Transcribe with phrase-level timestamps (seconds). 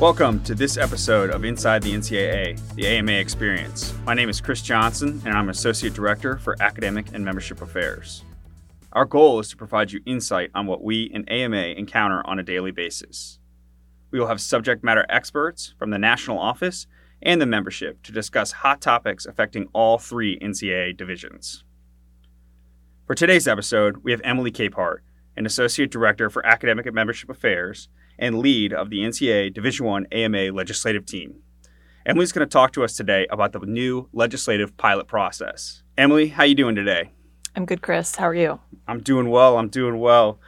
[0.00, 3.92] Welcome to this episode of Inside the NCAA, the AMA Experience.
[4.06, 8.24] My name is Chris Johnson, and I'm Associate Director for Academic and Membership Affairs.
[8.94, 12.42] Our goal is to provide you insight on what we in AMA encounter on a
[12.42, 13.40] daily basis.
[14.10, 16.86] We will have subject matter experts from the national office
[17.20, 21.62] and the membership to discuss hot topics affecting all three NCAA divisions.
[23.06, 25.00] For today's episode, we have Emily Capehart,
[25.36, 30.06] an Associate Director for Academic and Membership Affairs and lead of the NCAA Division One
[30.12, 31.42] AMA legislative team.
[32.06, 35.82] Emily's going to talk to us today about the new legislative pilot process.
[35.98, 37.10] Emily, how are you doing today?
[37.56, 38.16] I'm good, Chris.
[38.16, 38.60] How are you?
[38.86, 39.58] I'm doing well.
[39.58, 40.38] I'm doing well.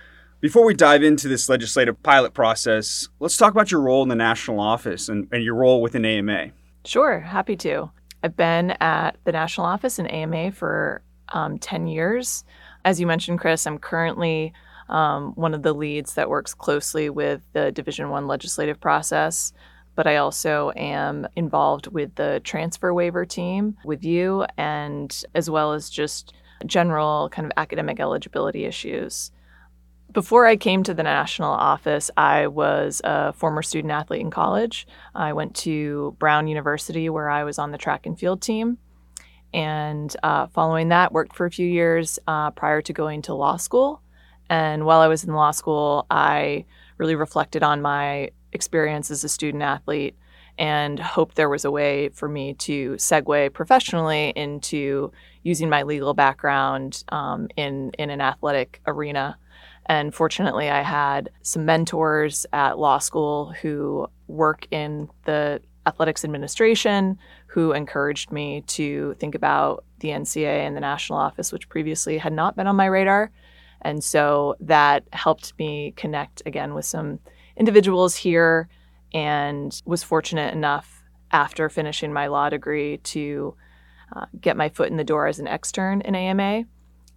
[0.41, 4.15] Before we dive into this legislative pilot process, let's talk about your role in the
[4.15, 6.51] national office and, and your role within AMA.
[6.85, 7.91] Sure, happy to.
[8.23, 11.03] I've been at the national office in AMA for
[11.33, 12.45] um, 10 years.
[12.85, 14.53] As you mentioned, Chris, I'm currently
[14.89, 19.53] um, one of the leads that works closely with the Division One legislative process.
[19.95, 25.73] But I also am involved with the transfer waiver team with you, and as well
[25.73, 26.33] as just
[26.65, 29.31] general kind of academic eligibility issues.
[30.13, 34.87] Before I came to the national office, I was a former student athlete in college.
[35.15, 38.77] I went to Brown University, where I was on the track and field team.
[39.55, 43.57] And uh, following that, worked for a few years uh, prior to going to law
[43.57, 44.02] school.
[44.53, 46.67] And while I was in law school, I
[46.99, 50.15] really reflected on my experience as a student athlete
[50.59, 55.11] and hoped there was a way for me to segue professionally into
[55.43, 59.39] using my legal background um, in, in an athletic arena.
[59.87, 67.19] And fortunately, I had some mentors at law school who work in the athletics administration
[67.47, 72.35] who encouraged me to think about the NCAA and the national office, which previously had
[72.35, 73.33] not been on my radar.
[73.83, 77.19] And so that helped me connect again with some
[77.57, 78.69] individuals here
[79.13, 83.55] and was fortunate enough after finishing my law degree to
[84.15, 86.65] uh, get my foot in the door as an extern in AMA.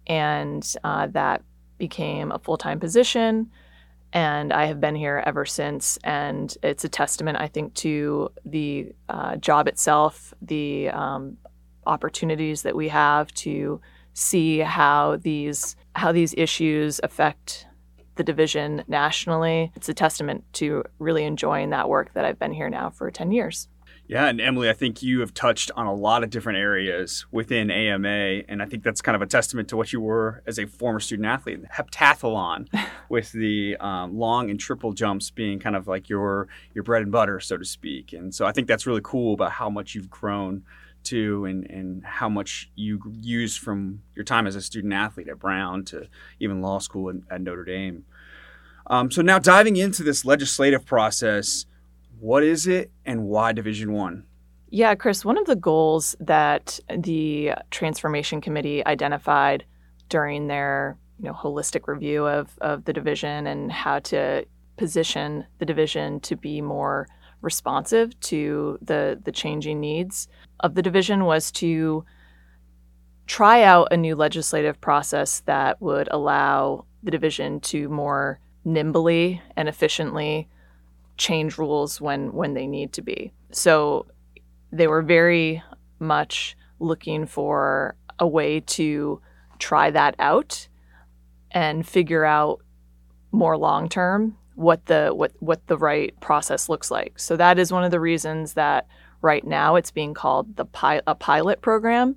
[0.06, 1.42] And uh, that
[1.78, 3.50] became a full time position.
[4.12, 5.98] And I have been here ever since.
[6.04, 11.36] And it's a testament, I think, to the uh, job itself, the um,
[11.86, 13.80] opportunities that we have to
[14.14, 17.66] see how these how these issues affect
[18.16, 19.72] the division nationally.
[19.74, 23.32] It's a testament to really enjoying that work that I've been here now for 10
[23.32, 23.68] years.
[24.08, 27.72] Yeah, and Emily, I think you have touched on a lot of different areas within
[27.72, 30.66] AMA, and I think that's kind of a testament to what you were as a
[30.66, 31.60] former student athlete.
[31.76, 32.68] Heptathlon,
[33.08, 37.10] with the um, long and triple jumps being kind of like your your bread and
[37.10, 38.12] butter, so to speak.
[38.12, 40.62] And so I think that's really cool about how much you've grown
[41.06, 45.38] to and, and how much you use from your time as a student athlete at
[45.38, 46.08] Brown to
[46.40, 48.04] even law school at, at Notre Dame.
[48.88, 51.66] Um, so now diving into this legislative process,
[52.20, 54.24] what is it and why Division One?
[54.68, 59.64] Yeah, Chris, one of the goals that the Transformation Committee identified
[60.08, 64.44] during their you know holistic review of, of the division and how to
[64.76, 67.08] position the division to be more
[67.40, 70.28] responsive to the the changing needs
[70.60, 72.04] of the division was to
[73.26, 79.68] try out a new legislative process that would allow the division to more nimbly and
[79.68, 80.48] efficiently
[81.16, 83.32] change rules when when they need to be.
[83.50, 84.06] So
[84.72, 85.62] they were very
[85.98, 89.20] much looking for a way to
[89.58, 90.68] try that out
[91.50, 92.60] and figure out
[93.32, 97.18] more long term what the what what the right process looks like.
[97.18, 98.88] So that is one of the reasons that
[99.22, 102.16] right now it's being called the pi- a pilot program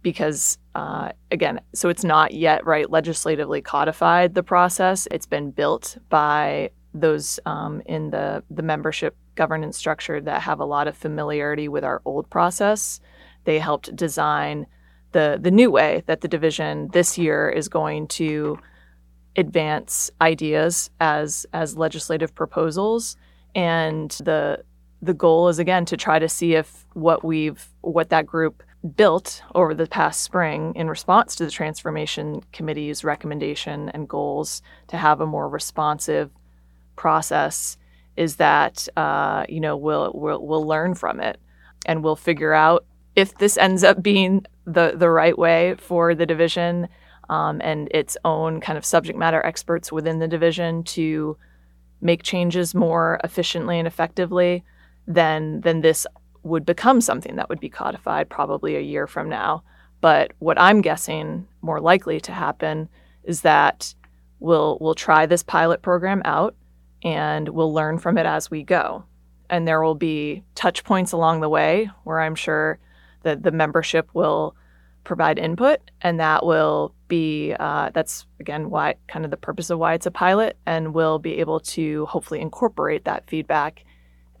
[0.00, 5.06] because uh, again, so it's not yet right legislatively codified the process.
[5.10, 10.64] It's been built by those um, in the the membership governance structure that have a
[10.64, 13.00] lot of familiarity with our old process.
[13.44, 14.66] They helped design
[15.12, 18.58] the the new way that the division this year is going to
[19.36, 23.16] advance ideas as as legislative proposals.
[23.54, 24.64] And the
[25.00, 28.62] the goal is again to try to see if what we've what that group
[28.96, 34.96] built over the past spring in response to the transformation committee's recommendation and goals to
[34.96, 36.30] have a more responsive
[36.96, 37.76] process
[38.16, 41.38] is that uh, you know we'll, we'll we'll learn from it.
[41.84, 42.84] And we'll figure out
[43.16, 46.88] if this ends up being the the right way for the division
[47.28, 51.36] um, and its own kind of subject matter experts within the division to
[52.00, 54.64] make changes more efficiently and effectively,
[55.06, 56.06] then then this
[56.42, 59.62] would become something that would be codified probably a year from now.
[60.00, 62.88] But what I'm guessing more likely to happen
[63.24, 63.94] is that
[64.40, 66.56] we'll we'll try this pilot program out
[67.04, 69.04] and we'll learn from it as we go.
[69.50, 72.78] and there will be touch points along the way where I'm sure
[73.22, 74.56] that the membership will
[75.04, 79.78] provide input, and that will be uh, that's again why kind of the purpose of
[79.78, 83.84] why it's a pilot, and we'll be able to hopefully incorporate that feedback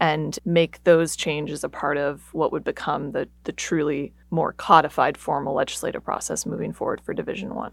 [0.00, 5.16] and make those changes a part of what would become the the truly more codified
[5.16, 7.72] formal legislative process moving forward for Division One.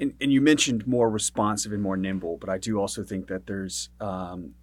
[0.00, 3.48] And, and, you mentioned more responsive and more nimble, but I do also think that
[3.48, 4.54] there's um,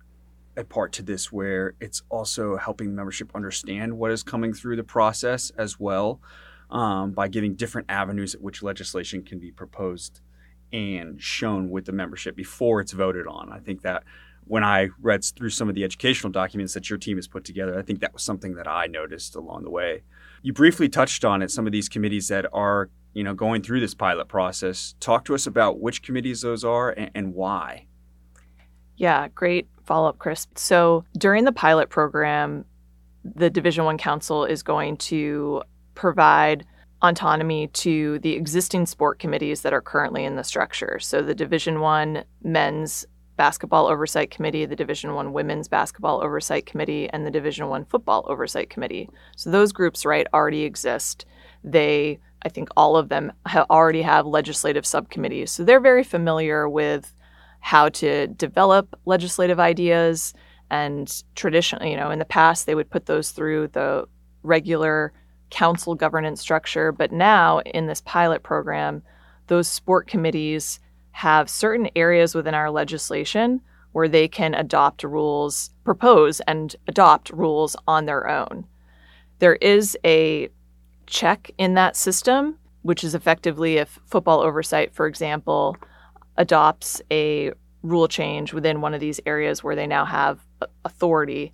[0.56, 4.84] a part to this where it's also helping membership understand what is coming through the
[4.84, 6.22] process as well
[6.69, 10.21] um, by giving different avenues at which legislation can be proposed
[10.73, 13.51] and shown with the membership before it's voted on.
[13.51, 14.03] I think that
[14.47, 17.77] when I read through some of the educational documents that your team has put together,
[17.77, 20.03] I think that was something that I noticed along the way.
[20.44, 23.79] You briefly touched on it, some of these committees that are, you know, going through
[23.79, 24.95] this pilot process.
[25.00, 27.88] Talk to us about which committees those are and, and why.
[28.97, 30.47] Yeah, great follow up, Chris.
[30.56, 32.65] So during the pilot program,
[33.23, 35.63] the Division One Council is going to
[35.95, 36.65] provide
[37.01, 41.00] autonomy to the existing sport committees that are currently in the structure.
[41.00, 43.06] So the Division One Men's
[43.38, 48.25] Basketball Oversight Committee, the Division One Women's Basketball Oversight Committee, and the Division One Football
[48.27, 49.09] Oversight Committee.
[49.36, 51.25] So those groups, right, already exist.
[51.63, 53.33] They, I think, all of them
[53.69, 55.51] already have legislative subcommittees.
[55.51, 57.13] So they're very familiar with
[57.59, 60.33] how to develop legislative ideas.
[60.69, 64.06] And traditionally, you know, in the past, they would put those through the
[64.44, 65.12] regular
[65.50, 66.92] council governance structure.
[66.92, 69.03] But now, in this pilot program,
[69.47, 70.80] those sport committees
[71.12, 73.62] have certain areas within our legislation
[73.94, 78.65] where they can adopt rules, propose and adopt rules on their own.
[79.39, 80.50] There is a
[81.07, 85.77] check in that system, which is effectively if football oversight, for example,
[86.36, 87.53] adopts a
[87.83, 90.39] rule change within one of these areas where they now have
[90.83, 91.53] authority,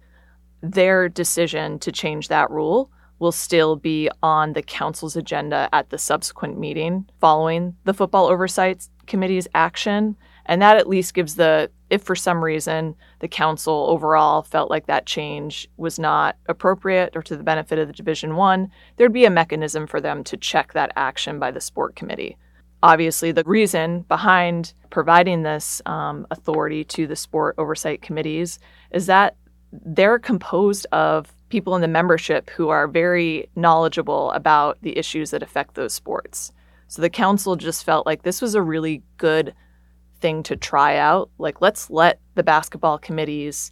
[0.61, 2.89] their decision to change that rule
[3.21, 8.89] will still be on the council's agenda at the subsequent meeting following the football oversight
[9.05, 10.17] committee's action.
[10.47, 14.87] And that at least gives the, if for some reason the council overall felt like
[14.87, 19.25] that change was not appropriate or to the benefit of the Division One, there'd be
[19.25, 22.37] a mechanism for them to check that action by the sport committee
[22.83, 28.57] obviously the reason behind providing this um, authority to the sport oversight committees
[28.89, 29.35] is that
[29.71, 35.43] they're composed of people in the membership who are very knowledgeable about the issues that
[35.43, 36.51] affect those sports.
[36.87, 39.53] So the council just felt like this was a really good
[40.19, 41.29] thing to try out.
[41.37, 43.71] Like, let's let the basketball committees,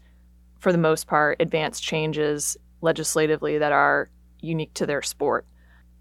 [0.59, 4.09] for the most part, advance changes legislatively that are
[4.41, 5.45] unique to their sport.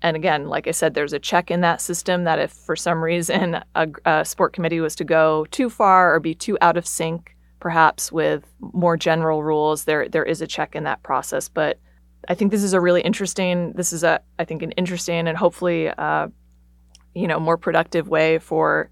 [0.01, 3.03] And again, like I said, there's a check in that system that if for some
[3.03, 6.87] reason a, a, sport committee was to go too far or be too out of
[6.87, 11.49] sync, perhaps with more general rules, there there is a check in that process.
[11.49, 11.79] But
[12.29, 13.73] I think this is a really interesting.
[13.73, 16.29] This is a I think an interesting and hopefully uh,
[17.15, 18.91] you know more productive way for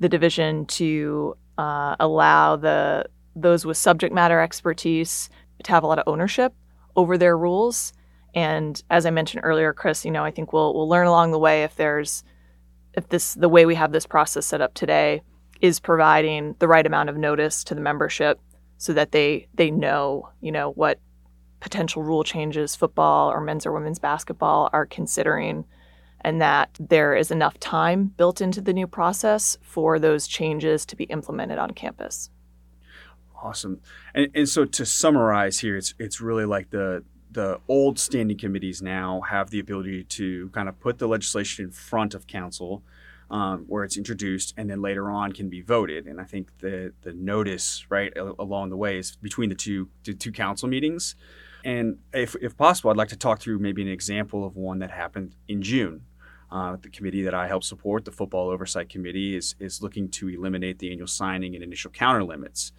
[0.00, 5.28] the division to uh, allow the those with subject matter expertise
[5.62, 6.54] to have a lot of ownership
[6.96, 7.92] over their rules
[8.36, 11.38] and as I mentioned earlier, Chris, you know, I think we'll we'll learn along the
[11.38, 12.22] way if there's
[12.92, 15.22] if this the way we have this process set up today
[15.60, 18.40] is providing the right amount of notice to the membership
[18.78, 20.98] so that they they know, you know, what
[21.60, 25.64] potential rule changes football or men's or women's basketball are considering
[26.20, 30.96] and that there is enough time built into the new process for those changes to
[30.96, 32.30] be implemented on campus.
[33.42, 33.80] Awesome.
[34.14, 38.80] And, and so to summarize here, it's it's really like the the old standing committees
[38.80, 42.82] now have the ability to kind of put the legislation in front of council
[43.30, 46.06] um, where it's introduced and then later on can be voted.
[46.06, 50.14] And I think the the notice right along the way is between the two the
[50.14, 51.16] two council meetings.
[51.66, 54.92] And if, if possible, I'd like to talk through maybe an example of one that
[54.92, 56.02] happened in June.
[56.48, 60.28] Uh, the committee that I help support, the Football Oversight Committee, is, is looking to
[60.28, 62.70] eliminate the annual signing and initial counter limits.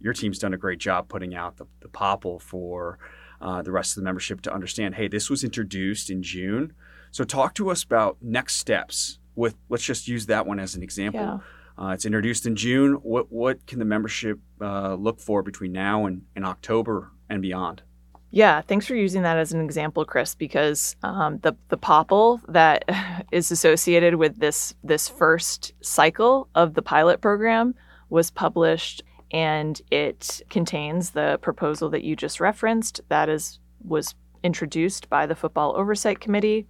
[0.00, 3.00] Your team's done a great job putting out the, the POPL for
[3.40, 6.72] uh, the rest of the membership to understand hey, this was introduced in June.
[7.10, 10.82] So, talk to us about next steps with, let's just use that one as an
[10.82, 11.20] example.
[11.20, 11.38] Yeah.
[11.78, 12.94] Uh, it's introduced in June.
[12.94, 17.82] What, what can the membership uh, look for between now and, and October and beyond?
[18.30, 22.84] Yeah, thanks for using that as an example, Chris, because um, the the POPL that
[23.32, 27.74] is associated with this this first cycle of the pilot program
[28.08, 29.02] was published
[29.32, 35.34] and it contains the proposal that you just referenced that is was introduced by the
[35.34, 36.66] football oversight committee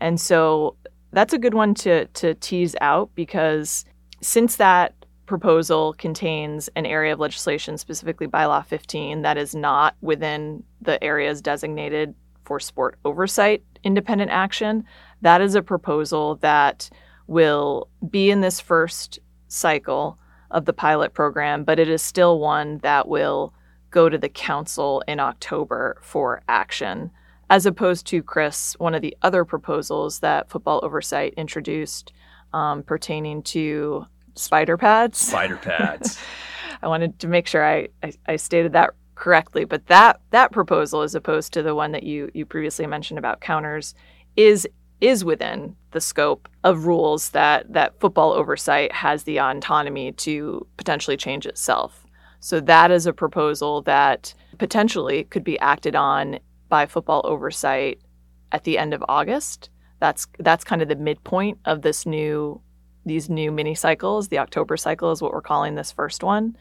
[0.00, 0.76] and so
[1.12, 3.84] that's a good one to to tease out because
[4.20, 4.94] since that
[5.26, 11.40] proposal contains an area of legislation, specifically bylaw 15, that is not within the areas
[11.40, 12.14] designated
[12.44, 14.84] for sport oversight independent action.
[15.22, 16.90] That is a proposal that
[17.26, 20.18] will be in this first cycle
[20.50, 23.54] of the pilot program, but it is still one that will
[23.90, 27.10] go to the council in October for action,
[27.50, 32.12] as opposed to, Chris, one of the other proposals that football oversight introduced
[32.52, 35.18] um, pertaining to spider pads.
[35.18, 36.18] Spider pads.
[36.82, 41.02] I wanted to make sure I, I, I, stated that correctly, but that that proposal,
[41.02, 43.94] as opposed to the one that you you previously mentioned about counters,
[44.36, 44.66] is
[45.00, 51.16] is within the scope of rules that that football oversight has the autonomy to potentially
[51.16, 52.06] change itself.
[52.38, 56.38] So that is a proposal that potentially could be acted on
[56.70, 58.00] by football oversight
[58.52, 59.68] at the end of August.
[59.98, 62.62] That's that's kind of the midpoint of this new
[63.04, 64.28] these new mini cycles.
[64.28, 66.56] The October cycle is what we're calling this first one.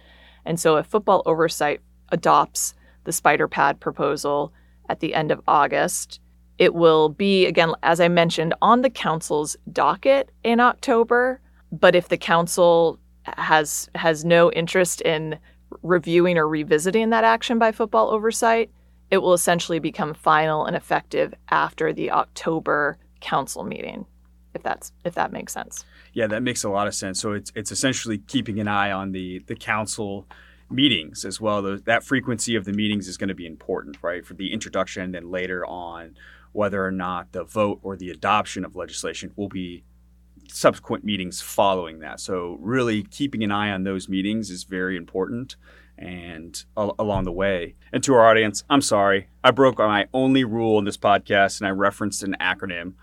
[0.45, 2.73] And so if football oversight adopts
[3.05, 4.51] the spider pad proposal
[4.89, 6.19] at the end of August,
[6.57, 11.39] it will be, again, as I mentioned, on the council's docket in October.
[11.71, 15.37] But if the council has has no interest in
[15.83, 18.71] reviewing or revisiting that action by football oversight,
[19.11, 24.05] it will essentially become final and effective after the October council meeting,
[24.53, 25.85] if that's if that makes sense.
[26.13, 27.19] Yeah, that makes a lot of sense.
[27.19, 30.27] So it's it's essentially keeping an eye on the the council
[30.69, 31.61] meetings as well.
[31.61, 35.03] The, that frequency of the meetings is going to be important, right, for the introduction
[35.03, 36.15] and then later on
[36.51, 39.83] whether or not the vote or the adoption of legislation will be
[40.49, 42.19] subsequent meetings following that.
[42.19, 45.55] So really keeping an eye on those meetings is very important
[45.97, 47.75] and along the way.
[47.91, 49.27] And to our audience, I'm sorry.
[49.43, 52.93] I broke my only rule in this podcast and I referenced an acronym.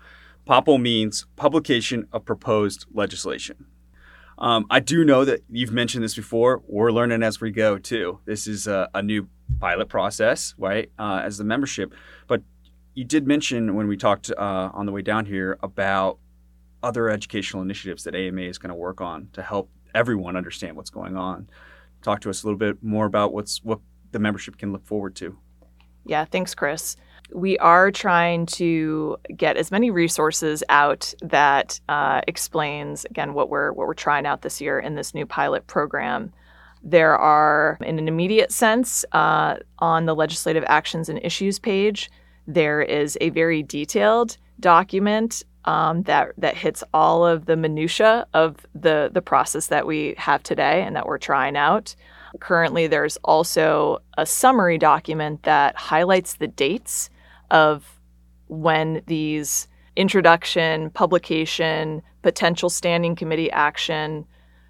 [0.45, 3.67] POPL means Publication of Proposed Legislation.
[4.39, 6.61] Um, I do know that you've mentioned this before.
[6.67, 8.19] We're learning as we go too.
[8.25, 9.27] This is a, a new
[9.59, 10.91] pilot process, right?
[10.97, 11.93] Uh, as the membership,
[12.27, 12.41] but
[12.93, 16.17] you did mention when we talked uh, on the way down here about
[16.83, 20.89] other educational initiatives that AMA is going to work on to help everyone understand what's
[20.89, 21.49] going on.
[22.01, 23.79] Talk to us a little bit more about what's what
[24.11, 25.37] the membership can look forward to.
[26.05, 26.95] Yeah, thanks, Chris
[27.33, 33.71] we are trying to get as many resources out that uh, explains again what we're
[33.71, 36.31] what we're trying out this year in this new pilot program.
[36.83, 42.09] There are, in an immediate sense, uh, on the legislative actions and issues page,
[42.45, 48.65] there is a very detailed document um, that that hits all of the minutia of
[48.73, 51.93] the the process that we have today and that we're trying out.
[52.39, 57.09] Currently, there's also a summary document that highlights the dates
[57.51, 57.99] of
[58.47, 64.25] when these introduction, publication, potential standing committee action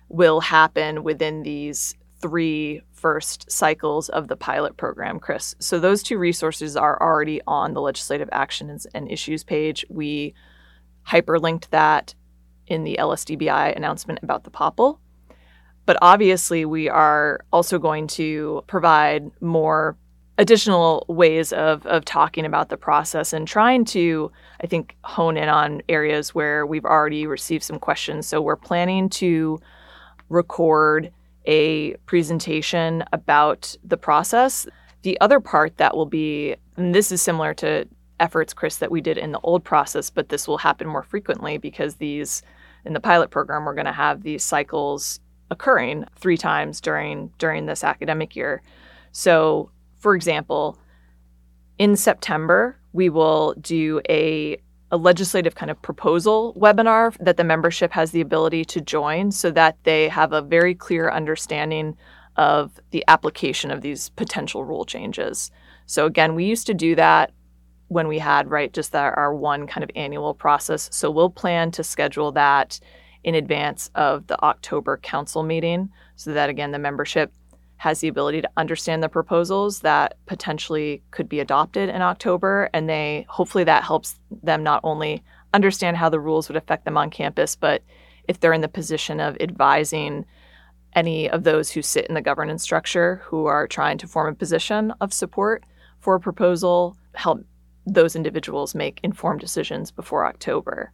[0.10, 5.56] will happen within these three first cycles of the pilot program, Chris.
[5.60, 9.86] So those two resources are already on the legislative actions and issues page.
[9.90, 10.34] We
[11.08, 12.14] hyperlinked that
[12.68, 15.00] in the LSDBI announcement about the POPL.
[15.86, 19.98] But obviously, we are also going to provide more
[20.38, 25.50] additional ways of of talking about the process and trying to I think hone in
[25.50, 28.28] on areas where we've already received some questions.
[28.28, 29.60] So we're planning to
[30.30, 31.12] record
[31.46, 34.68] a presentation about the process.
[35.02, 37.88] The other part that will be and this is similar to
[38.20, 41.58] efforts Chris that we did in the old process, but this will happen more frequently
[41.58, 42.42] because these
[42.86, 45.20] in the pilot program we're going to have these cycles
[45.50, 48.62] occurring 3 times during during this academic year.
[49.12, 50.78] So for example,
[51.78, 54.58] in September, we will do a,
[54.92, 59.52] a legislative kind of proposal webinar that the membership has the ability to join so
[59.52, 61.96] that they have a very clear understanding
[62.36, 65.52] of the application of these potential rule changes.
[65.88, 67.32] So, again, we used to do that
[67.90, 70.90] when we had, right, just our, our one kind of annual process.
[70.92, 72.80] So, we'll plan to schedule that
[73.24, 77.32] in advance of the October council meeting so that, again, the membership
[77.78, 82.70] has the ability to understand the proposals that potentially could be adopted in October.
[82.74, 86.98] And they hopefully that helps them not only understand how the rules would affect them
[86.98, 87.84] on campus, but
[88.28, 90.26] if they're in the position of advising
[90.94, 94.36] any of those who sit in the governance structure who are trying to form a
[94.36, 95.64] position of support
[96.00, 97.46] for a proposal, help
[97.88, 100.92] those individuals make informed decisions before October.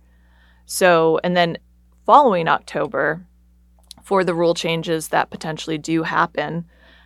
[0.66, 1.58] So, and then
[2.06, 3.26] following October,
[4.04, 6.66] for the rule changes that potentially do happen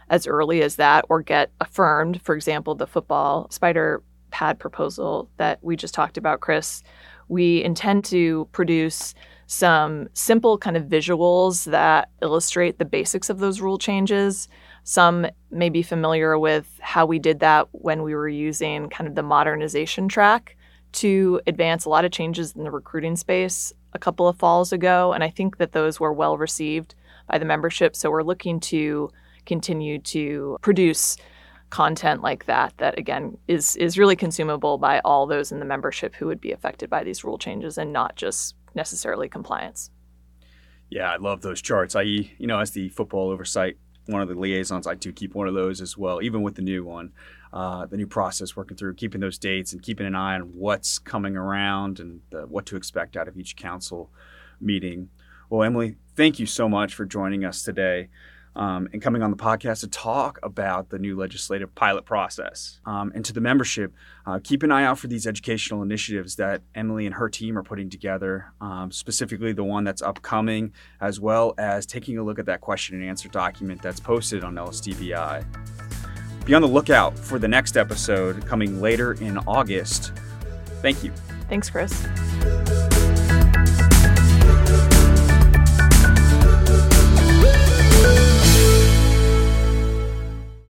[0.09, 2.21] as early as that or get affirmed.
[2.21, 6.83] For example, the football spider pad proposal that we just talked about, Chris.
[7.29, 9.13] We intend to produce
[9.47, 14.47] some simple kind of visuals that illustrate the basics of those rule changes.
[14.89, 19.15] Some may be familiar with how we did that when we were using kind of
[19.15, 20.55] the modernization track
[20.93, 25.11] to advance a lot of changes in the recruiting space a couple of falls ago.
[25.11, 26.95] And I think that those were well received
[27.27, 27.97] by the membership.
[27.97, 29.11] So we're looking to
[29.45, 31.17] continue to produce
[31.69, 36.15] content like that that again is is really consumable by all those in the membership
[36.15, 39.91] who would be affected by these rule changes and not just necessarily compliance.
[40.89, 41.93] Yeah, I love those charts.
[41.93, 43.75] I you know as the football oversight
[44.07, 46.61] one of the liaisons, I do keep one of those as well, even with the
[46.61, 47.11] new one,
[47.53, 50.99] uh, the new process working through, keeping those dates and keeping an eye on what's
[50.99, 54.09] coming around and the, what to expect out of each council
[54.59, 55.09] meeting.
[55.49, 58.09] Well, Emily, thank you so much for joining us today
[58.57, 62.81] um, and coming on the podcast to talk about the new legislative pilot process.
[62.85, 63.93] Um, and to the membership,
[64.25, 67.63] uh, keep an eye out for these educational initiatives that Emily and her team are
[67.63, 72.47] putting together, um, specifically the one that's upcoming, as well as taking a look at
[72.47, 75.45] that question and answer document that's posted on LSDBI.
[76.45, 80.13] Be on the lookout for the next episode coming later in August.
[80.81, 81.11] Thank you.
[81.47, 82.07] Thanks, Chris.